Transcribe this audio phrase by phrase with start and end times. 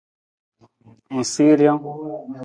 [1.15, 1.81] Ng sii rijang.